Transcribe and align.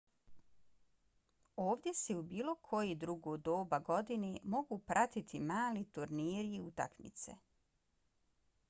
ovdje 1.63 1.93
se 1.99 2.13
i 2.15 2.15
u 2.21 2.23
bilo 2.31 2.55
koje 2.69 2.95
drugo 3.03 3.35
doba 3.49 3.79
godine 3.91 4.33
mogu 4.55 4.79
pratiti 4.93 5.45
mali 5.53 5.87
turniri 5.99 6.53
i 6.57 6.65
utakmice 6.73 7.39